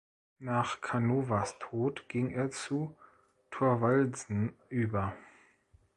[0.39, 2.97] Nach Canovas Tod ging er zu
[3.51, 5.13] Thorvaldsen über.